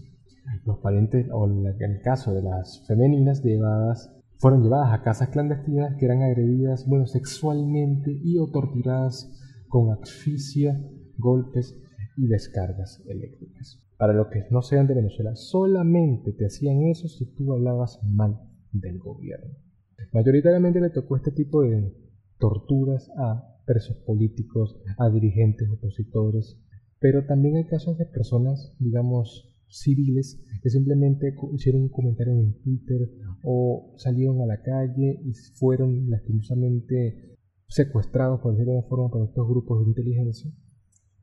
[0.65, 5.97] Los parientes, o en el caso de las femeninas llevadas, fueron llevadas a casas clandestinas
[5.97, 9.31] que eran agredidas bueno, sexualmente y o torturadas
[9.69, 10.81] con asfixia,
[11.19, 11.79] golpes
[12.17, 13.83] y descargas eléctricas.
[13.97, 18.41] Para los que no sean de Venezuela, solamente te hacían eso si tú hablabas mal
[18.73, 19.55] del gobierno.
[20.13, 21.95] Mayoritariamente le tocó este tipo de
[22.39, 26.59] torturas a presos políticos, a dirigentes opositores,
[26.99, 33.09] pero también hay casos de personas, digamos, civiles que simplemente hicieron un comentario en Twitter
[33.45, 37.37] o salieron a la calle y fueron lastimosamente
[37.69, 40.51] secuestrados, por decirlo de alguna forma, por estos grupos de inteligencia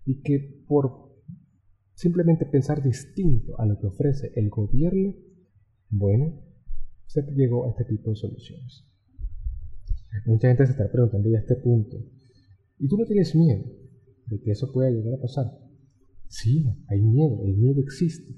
[0.06, 1.12] y que por
[1.94, 5.16] simplemente pensar distinto a lo que ofrece el gobierno,
[5.90, 6.47] bueno,
[7.08, 8.86] se llegó a este tipo de soluciones.
[10.26, 11.98] Mucha gente se está preguntando ya a este punto,
[12.80, 13.64] ¿y tú no tienes miedo
[14.28, 15.46] de que eso pueda llegar a pasar?
[16.28, 18.34] Sí, hay miedo, el miedo existe,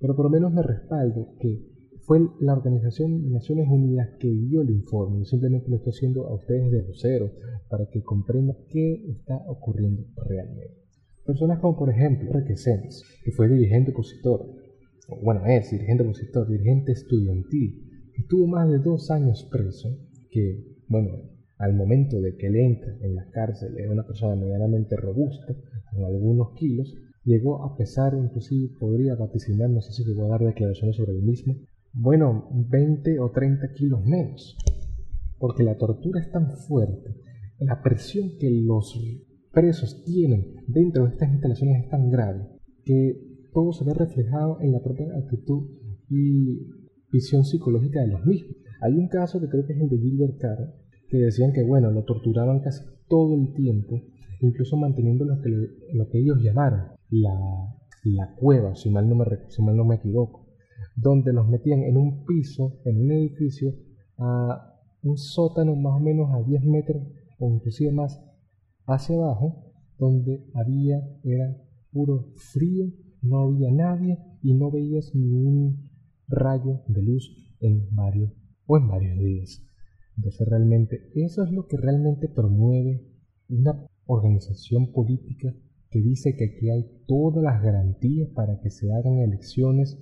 [0.00, 1.68] pero por lo menos me respaldo que
[2.08, 6.34] fue la Organización de Naciones Unidas que dio el informe, simplemente lo estoy haciendo a
[6.34, 7.30] ustedes de vocero
[7.68, 10.74] para que comprendan qué está ocurriendo realmente.
[11.26, 14.46] Personas como por ejemplo Requesens, que fue dirigente opositor,
[15.22, 17.87] bueno, es dirigente opositor, dirigente estudiantil,
[18.18, 19.96] estuvo más de dos años preso,
[20.30, 21.22] que, bueno,
[21.58, 25.54] al momento de que él entra en la cárcel era una persona medianamente robusta,
[25.92, 30.44] con algunos kilos, llegó a pesar, inclusive podría vaticinar, no sé si llegó a dar
[30.44, 31.56] declaraciones sobre el mismo,
[31.92, 34.56] bueno, 20 o 30 kilos menos,
[35.38, 37.16] porque la tortura es tan fuerte,
[37.58, 38.96] la presión que los
[39.52, 42.46] presos tienen dentro de estas instalaciones es tan grave,
[42.84, 45.68] que todo se ve reflejado en la propia actitud
[46.08, 46.77] y
[47.10, 48.56] visión psicológica de los mismos.
[48.80, 50.74] Hay un caso que creo que es el de Gilbert Carr,
[51.08, 54.00] que decían que, bueno, lo torturaban casi todo el tiempo,
[54.40, 55.48] incluso manteniendo lo que,
[55.94, 59.96] lo que ellos llamaron la, la cueva, si mal, no me, si mal no me
[59.96, 60.46] equivoco,
[60.94, 63.74] donde los metían en un piso, en un edificio,
[64.18, 67.02] a un sótano más o menos a 10 metros
[67.38, 68.20] o inclusive más
[68.86, 69.64] hacia abajo,
[69.98, 71.56] donde había, era
[71.92, 72.86] puro frío,
[73.22, 75.87] no había nadie y no veías ni un
[76.28, 78.32] rayo de luz en varios
[78.66, 79.62] o en varios días.
[80.16, 83.04] Entonces realmente eso es lo que realmente promueve
[83.48, 85.54] una organización política
[85.90, 89.98] que dice que aquí hay todas las garantías para que se hagan elecciones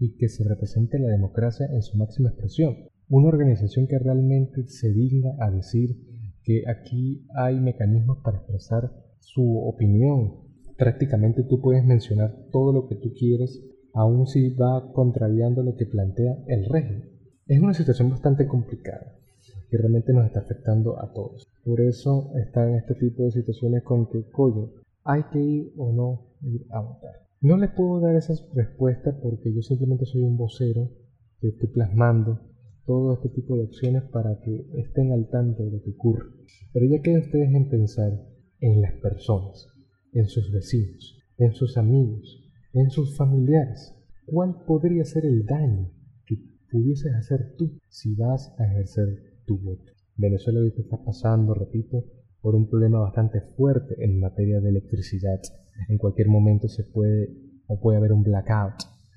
[0.00, 2.76] y que se represente la democracia en su máxima expresión.
[3.08, 5.96] Una organización que realmente se digna a decir
[6.42, 10.48] que aquí hay mecanismos para expresar su opinión.
[10.76, 13.62] Prácticamente tú puedes mencionar todo lo que tú quieres,
[13.98, 17.10] aun si va contrariando lo que plantea el régimen.
[17.46, 19.16] Es una situación bastante complicada
[19.68, 21.44] que realmente nos está afectando a todos.
[21.64, 24.70] Por eso están este tipo de situaciones con que, coño,
[25.02, 27.26] hay que ir o no ir a votar.
[27.40, 30.90] No les puedo dar esas respuestas porque yo simplemente soy un vocero
[31.40, 32.40] que estoy plasmando
[32.86, 36.26] todo este tipo de acciones para que estén al tanto de lo que ocurre.
[36.72, 38.12] Pero ya queda ustedes en pensar
[38.60, 39.66] en las personas,
[40.12, 43.94] en sus vecinos, en sus amigos, en sus familiares.
[44.26, 45.90] ¿Cuál podría ser el daño
[46.26, 46.36] que
[46.70, 49.92] pudieses hacer tú si vas a ejercer tu voto?
[50.16, 52.04] Venezuela ahorita está pasando, repito,
[52.40, 55.40] por un problema bastante fuerte en materia de electricidad.
[55.88, 57.30] En cualquier momento se puede
[57.66, 58.74] o puede haber un blackout.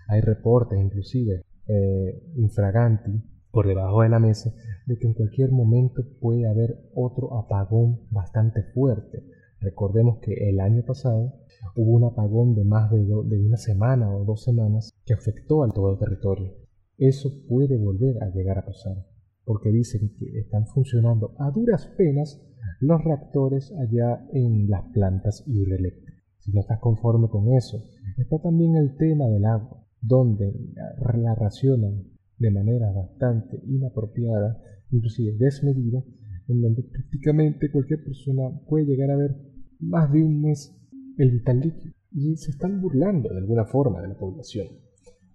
[0.08, 3.12] Hay reportes inclusive eh, infraganti
[3.52, 4.54] por debajo de la mesa
[4.86, 9.24] de que en cualquier momento puede haber otro apagón bastante fuerte.
[9.62, 11.34] Recordemos que el año pasado
[11.76, 15.72] hubo un apagón de más de, de una semana o dos semanas que afectó al
[15.72, 16.52] todo el territorio.
[16.98, 19.06] Eso puede volver a llegar a pasar,
[19.46, 22.42] porque dicen que están funcionando a duras penas
[22.80, 26.24] los reactores allá en las plantas hidroeléctricas.
[26.40, 27.84] Si no estás conforme con eso,
[28.18, 32.04] está también el tema del agua, donde la racionan
[32.40, 36.04] de manera bastante inapropiada, inclusive desmedida,
[36.48, 39.51] en donde prácticamente cualquier persona puede llegar a ver
[39.82, 40.76] más de un mes
[41.18, 41.94] el vital líquido.
[42.12, 44.68] Y se están burlando de alguna forma de la población.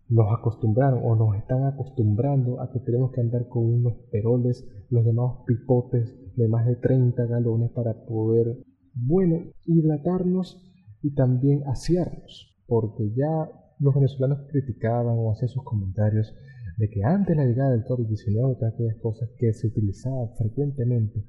[0.09, 5.05] Nos acostumbraron o nos están acostumbrando a que tenemos que andar con unos peroles, los
[5.05, 8.63] llamados pipotes de más de 30 galones para poder,
[8.95, 10.63] bueno, hidratarnos
[11.03, 16.35] y también asearnos, porque ya los venezolanos criticaban o hacían sus comentarios
[16.77, 21.25] de que antes de la llegada del COVID-19, todas aquellas cosas que se utilizaban frecuentemente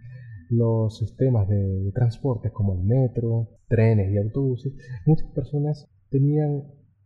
[0.50, 4.74] los sistemas de, transporte como el metro, trenes y autobuses,
[5.06, 6.64] muchas personas tenían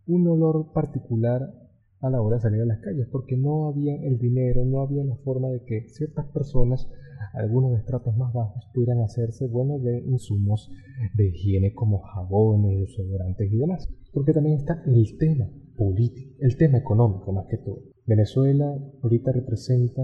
[0.08, 1.54] un olor particular
[2.02, 5.04] a la hora de salir a las calles, porque no había el dinero, no había
[5.04, 6.90] la forma de que ciertas personas,
[7.34, 10.72] algunos de estratos más bajos, pudieran hacerse bueno de insumos
[11.14, 13.88] de higiene como jabones, desodorantes y demás.
[14.12, 17.84] Porque también está el tema político, el tema económico más que todo.
[18.06, 20.02] Venezuela ahorita representa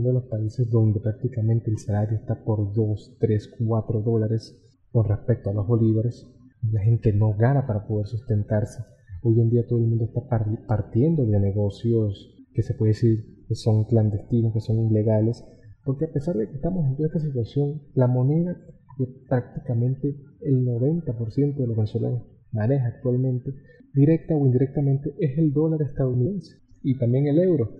[0.00, 4.58] uno de los países donde prácticamente el salario está por 2, 3, 4 dólares
[4.90, 6.26] con respecto a los bolívares.
[6.72, 8.82] La gente no gana para poder sustentarse
[9.22, 10.22] Hoy en día todo el mundo está
[10.66, 15.44] partiendo de negocios que se puede decir que son clandestinos, que son ilegales,
[15.84, 18.56] porque a pesar de que estamos en toda esta situación, la moneda
[18.96, 23.52] que prácticamente el 90% de los venezolanos maneja actualmente,
[23.92, 27.70] directa o indirectamente, es el dólar estadounidense y también el euro.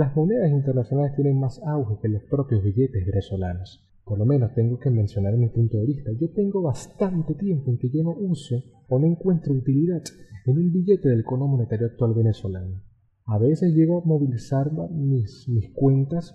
[0.00, 3.86] Las monedas internacionales tienen más auge que los propios billetes venezolanos.
[4.02, 6.10] Por lo menos tengo que mencionar mi punto de vista.
[6.18, 10.02] Yo tengo bastante tiempo en que yo no uso o no encuentro utilidad
[10.46, 12.80] en un billete del cono monetario actual venezolano.
[13.26, 16.34] A veces llego a movilizar mis, mis cuentas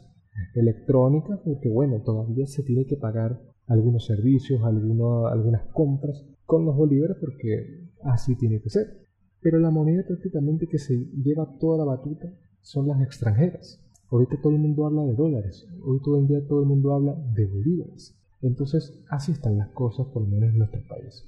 [0.53, 7.17] electrónicas porque, bueno, todavía se tiene que pagar algunos servicios, algunas compras con los bolívares
[7.19, 9.07] porque así tiene que ser.
[9.41, 12.31] Pero la moneda prácticamente que se lleva toda la batuta
[12.65, 13.79] son las extranjeras.
[14.09, 17.15] Ahorita todo el mundo habla de dólares, hoy todo el día todo el mundo habla
[17.33, 18.17] de bolívares.
[18.41, 21.27] Entonces así están las cosas por lo menos en nuestro país.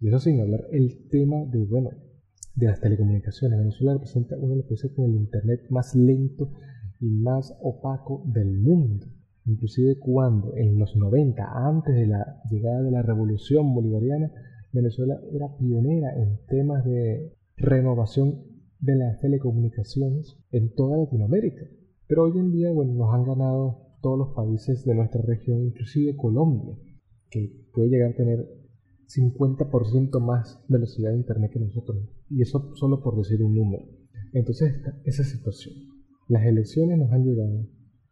[0.00, 1.90] Y eso sin hablar el tema de, bueno,
[2.54, 3.58] de las telecomunicaciones.
[3.58, 6.50] Venezuela representa uno de los países con el Internet más lento
[7.00, 9.06] y más opaco del mundo.
[9.46, 14.30] Inclusive cuando en los 90, antes de la llegada de la revolución bolivariana,
[14.72, 18.53] Venezuela era pionera en temas de renovación
[18.84, 21.66] de las telecomunicaciones en toda Latinoamérica.
[22.06, 26.16] Pero hoy en día, bueno, nos han ganado todos los países de nuestra región, inclusive
[26.16, 26.76] Colombia,
[27.30, 28.46] que puede llegar a tener
[29.08, 31.96] 50% más velocidad de internet que nosotros.
[32.28, 33.84] Y eso solo por decir un número.
[34.34, 34.74] Entonces,
[35.04, 35.74] esa situación.
[36.28, 37.66] Las elecciones nos han llevado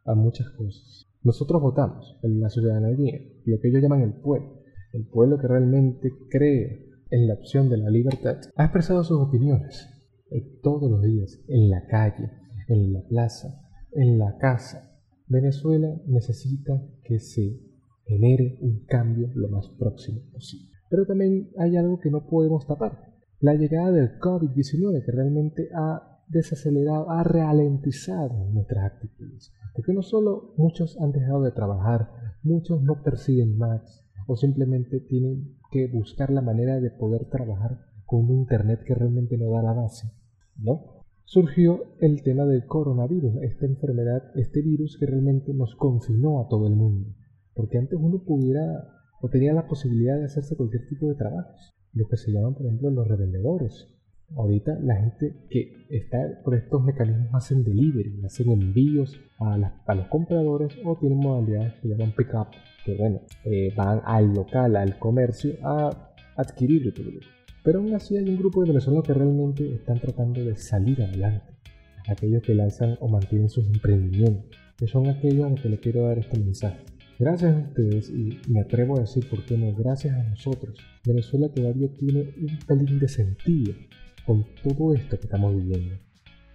[0.05, 1.07] a muchas cosas.
[1.23, 4.63] Nosotros votamos en la ciudadanía, lo que ellos llaman el pueblo.
[4.93, 9.92] El pueblo que realmente cree en la opción de la libertad, ha expresado sus opiniones
[10.41, 12.31] todos los días, en la calle,
[12.69, 14.99] en la plaza, en la casa.
[15.27, 17.61] Venezuela necesita que se
[18.05, 20.69] genere un cambio lo más próximo posible.
[20.89, 23.13] Pero también hay algo que no podemos tapar.
[23.41, 29.53] La llegada del COVID-19 que realmente ha desacelerado, ha ralentizado nuestras actitudes.
[29.75, 32.11] Porque no solo muchos han dejado de trabajar,
[32.43, 38.31] muchos no persiguen más o simplemente tienen que buscar la manera de poder trabajar con
[38.31, 40.09] un Internet que realmente no da la base,
[41.25, 46.67] Surgió el tema del coronavirus, esta enfermedad, este virus que realmente nos confinó a todo
[46.67, 47.15] el mundo.
[47.55, 48.89] Porque antes uno pudiera
[49.21, 52.67] o tenía la posibilidad de hacerse cualquier tipo de trabajos, lo que se llaman por
[52.67, 53.89] ejemplo los revendedores,
[54.37, 60.75] Ahorita la gente que está por estos mecanismos hacen delivery, hacen envíos a, los compradores
[60.85, 62.49] o tienen modalidades que llaman pickup,
[62.85, 67.42] que bueno, eh, van al local, al comercio a adquirir el producto.
[67.63, 71.53] Pero aún así hay un grupo de venezolanos que realmente están tratando de salir adelante.
[72.09, 76.07] Aquellos que lanzan o mantienen sus emprendimientos, que son aquellos a los que le quiero
[76.07, 76.85] dar este mensaje.
[77.19, 81.49] Gracias a ustedes, y me atrevo a decir por qué no, gracias a nosotros, Venezuela
[81.51, 83.75] todavía tiene un pelín de sentido
[84.27, 85.95] con todo esto que estamos viviendo.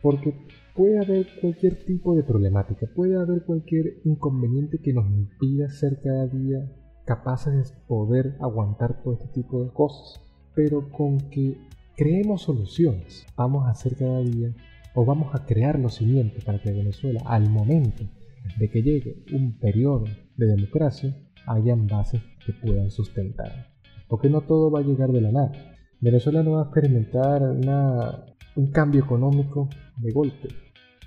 [0.01, 0.33] Porque
[0.75, 6.27] puede haber cualquier tipo de problemática, puede haber cualquier inconveniente que nos impida ser cada
[6.27, 6.69] día
[7.05, 10.26] capaces de poder aguantar todo este tipo de cosas.
[10.57, 11.55] Pero con que
[11.95, 14.55] creemos soluciones, vamos a hacer cada día
[14.95, 18.03] o vamos a crear los cimientos para que Venezuela, al momento
[18.57, 20.05] de que llegue un periodo
[20.35, 23.67] de democracia, hayan bases que puedan sustentar.
[24.07, 25.51] Porque no todo va a llegar de la nada.
[26.01, 30.47] Venezuela no va a experimentar un cambio económico de golpe.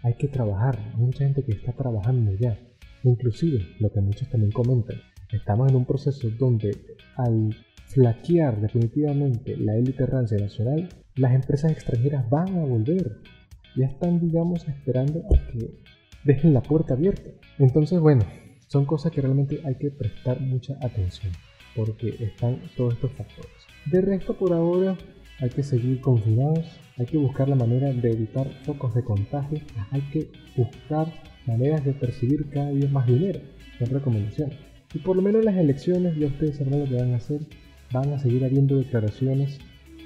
[0.04, 0.78] Hay que trabajar.
[0.94, 2.56] Hay mucha gente que está trabajando ya.
[3.02, 4.98] Inclusive, lo que muchos también comentan,
[5.32, 6.76] estamos en un proceso donde
[7.16, 7.52] al
[7.92, 13.18] flaquear definitivamente la élite rancia nacional, las empresas extranjeras van a volver.
[13.76, 15.70] Ya están, digamos, esperando a que
[16.24, 17.30] dejen la puerta abierta.
[17.58, 18.22] Entonces, bueno,
[18.68, 21.32] son cosas que realmente hay que prestar mucha atención
[21.74, 23.50] porque están todos estos factores.
[23.86, 24.96] De resto, por ahora
[25.40, 29.58] hay que seguir confinados, hay que buscar la manera de evitar focos de contagio,
[29.90, 31.12] hay que buscar
[31.46, 33.40] maneras de percibir cada día más dinero.
[33.78, 34.58] Son recomendaciones.
[34.92, 37.40] Y por lo menos las elecciones, ya ustedes sabrán lo que van a hacer,
[37.92, 39.58] van a seguir habiendo declaraciones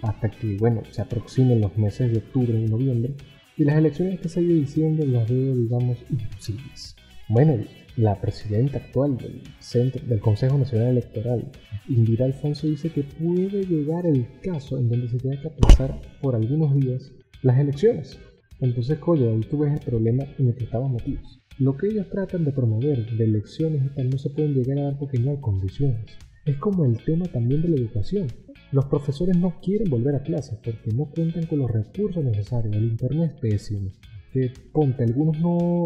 [0.02, 3.14] hasta que, bueno, se aproximen los meses de octubre y noviembre.
[3.56, 6.96] Y las elecciones que se ido diciendo las veo, digamos, imposibles.
[7.28, 7.56] Bueno,
[7.96, 11.50] la presidenta actual del, Centro, del Consejo Nacional Electoral,
[11.88, 16.34] Indira Alfonso, dice que puede llegar el caso en donde se tenga que aplazar por
[16.34, 17.12] algunos días
[17.42, 18.18] las elecciones.
[18.60, 21.40] Entonces, coño, ahí tú ves el problema en el que estamos metidos.
[21.58, 24.82] Lo que ellos tratan de promover de elecciones y tal no se pueden llegar a
[24.82, 26.16] dar porque no hay condiciones.
[26.44, 28.26] Es como el tema también de la educación.
[28.70, 32.76] Los profesores no quieren volver a clases porque no cuentan con los recursos necesarios.
[32.76, 33.90] El internet es pésimo.
[34.32, 35.84] Que ponte, algunos no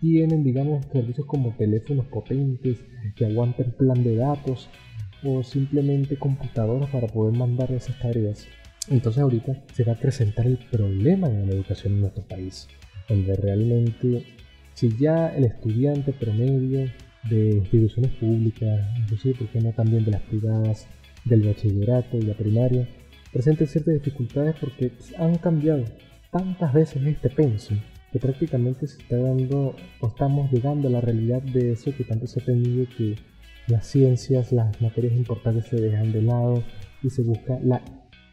[0.00, 2.78] tienen, digamos, servicios como teléfonos potentes
[3.14, 4.68] que aguanten plan de datos
[5.22, 8.46] o simplemente computadoras para poder mandar esas tareas.
[8.88, 12.66] Entonces ahorita se va a presentar el problema de la educación en nuestro país,
[13.08, 14.24] donde realmente
[14.74, 16.90] si ya el estudiante promedio
[17.28, 20.86] de instituciones públicas, inclusive porque no también de las privadas,
[21.24, 22.88] del bachillerato y la primaria,
[23.32, 25.84] presenta ciertas dificultades porque han cambiado
[26.30, 27.78] tantas veces este pensum
[28.12, 32.26] que prácticamente se está dando o estamos llegando a la realidad de eso que tanto
[32.26, 33.16] se ha tenido que
[33.68, 36.64] las ciencias, las materias importantes se dejan de lado
[37.02, 37.82] y se busca la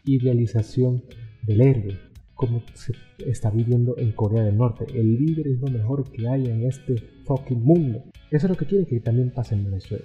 [0.04, 1.04] idealización
[1.42, 1.98] del héroe,
[2.38, 2.92] como se
[3.26, 4.86] está viviendo en Corea del Norte.
[4.94, 8.04] El líder es lo mejor que hay en este fucking mundo.
[8.30, 10.04] Eso es lo que quiere que también pase en Venezuela.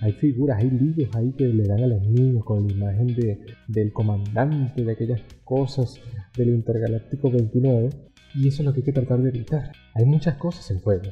[0.00, 3.38] Hay figuras, hay libros ahí que le dan a los niños con la imagen de,
[3.68, 6.00] del comandante, de aquellas cosas
[6.34, 7.90] del Intergaláctico 29
[8.34, 9.72] y eso es lo que hay que tratar de evitar.
[9.92, 11.10] Hay muchas cosas en juego.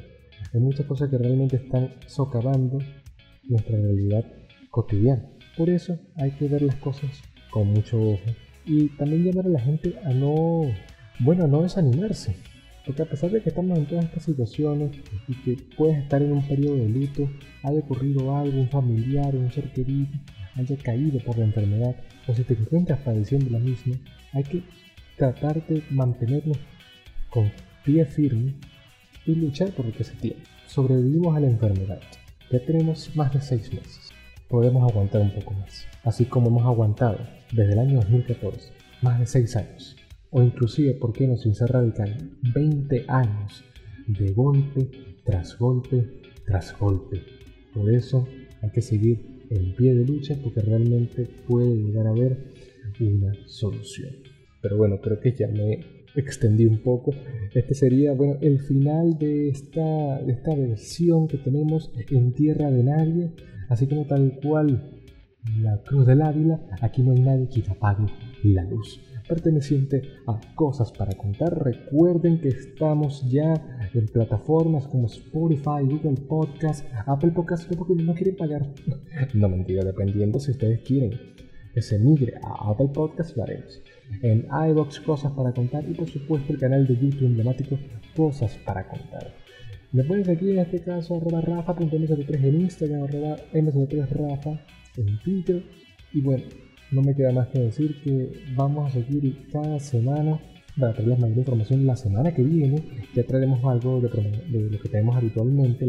[0.55, 2.79] Hay muchas cosas que realmente están socavando
[3.43, 4.25] nuestra realidad
[4.71, 5.29] cotidiana.
[5.55, 7.11] Por eso hay que ver las cosas
[7.51, 8.31] con mucho ojo.
[8.65, 10.71] Y también llamar a la gente a no,
[11.19, 12.35] bueno, no desanimarse.
[12.85, 14.91] Porque a pesar de que estamos en todas estas situaciones
[15.27, 17.29] y que puedes estar en un periodo de luto,
[17.63, 20.07] haya ocurrido algo, un familiar, un ser querido,
[20.55, 21.95] haya caído por la enfermedad,
[22.27, 23.95] o si te encuentras padeciendo la misma,
[24.33, 24.63] hay que
[25.17, 26.57] tratar de mantenernos
[27.29, 27.51] con
[27.85, 28.53] pie firme
[29.25, 30.43] y luchar por lo que se tiene.
[30.67, 32.01] Sobrevivimos a la enfermedad.
[32.51, 34.02] Ya tenemos más de seis meses.
[34.49, 35.85] Podemos aguantar un poco más.
[36.03, 37.17] Así como hemos aguantado
[37.51, 38.71] desde el año 2014
[39.01, 39.95] más de seis años.
[40.31, 42.31] O inclusive, ¿por qué no sin ser radical?
[42.53, 43.63] 20 años
[44.07, 44.89] de golpe
[45.23, 47.21] tras golpe tras golpe.
[47.73, 48.27] Por eso
[48.61, 52.37] hay que seguir en pie de lucha porque realmente puede llegar a haber
[52.99, 54.11] una solución.
[54.61, 55.79] Pero bueno, creo que ya me
[56.15, 57.11] extendí un poco.
[57.53, 62.83] Este sería, bueno, el final de esta, de esta versión que tenemos en Tierra de
[62.83, 63.31] Nadie.
[63.69, 64.91] Así como tal cual
[65.59, 68.05] la Cruz del Ávila, aquí no hay nadie que apague
[68.43, 69.01] la luz.
[69.27, 73.53] Perteneciente a Cosas para Contar, recuerden que estamos ya
[73.93, 78.73] en plataformas como Spotify, Google Podcast, Apple Podcast, porque no quieren pagar.
[79.33, 81.11] No mentira, dependiendo si ustedes quieren
[81.73, 83.81] que se migre a Apple Podcast, lo haremos.
[84.21, 87.77] En iBox Cosas para Contar y por supuesto el canal de YouTube emblemático
[88.15, 89.33] Cosas para Contar.
[89.93, 94.59] Me pueden seguir en este caso arroba rafa.m73 en Instagram, arroba m73rafa
[94.97, 95.63] en Twitter.
[96.11, 96.43] Y bueno,
[96.91, 100.39] no me queda más que decir que vamos a seguir cada semana
[100.79, 101.85] para traerles mayor información.
[101.85, 102.81] La semana que viene
[103.13, 105.87] ya traeremos algo de, lo que tenemos habitualmente,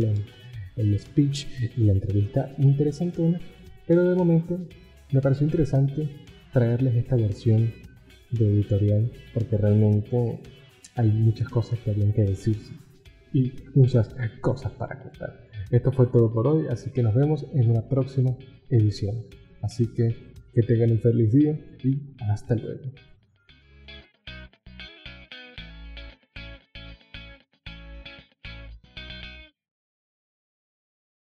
[0.76, 1.46] el speech
[1.76, 3.40] y la entrevista interesantona.
[3.86, 4.58] Pero de momento
[5.12, 6.08] me pareció interesante
[6.52, 7.72] traerles esta versión
[8.34, 10.40] de editorial porque realmente
[10.94, 12.72] hay muchas cosas que habían que decirse
[13.32, 15.48] y muchas cosas para contar.
[15.70, 18.36] Esto fue todo por hoy, así que nos vemos en una próxima
[18.70, 19.24] edición.
[19.60, 22.92] Así que que tengan un feliz día y hasta luego.